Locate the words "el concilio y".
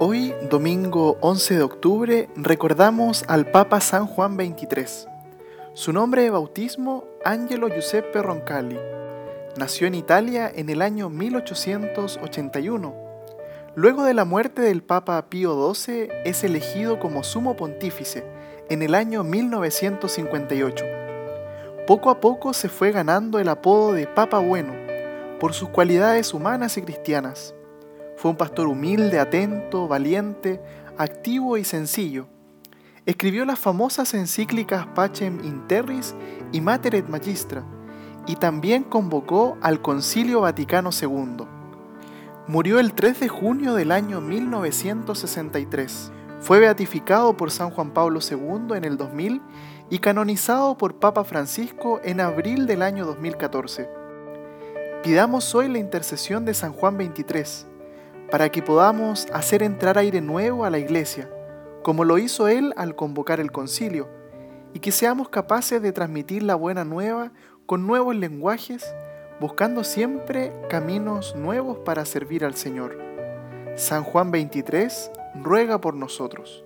63.40-64.80